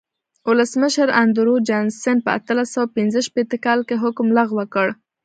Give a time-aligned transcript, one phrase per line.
[0.49, 4.87] ولسمشر اندرو جانسن په اتلس سوه پنځه شپېته کال کې حکم لغوه کړ.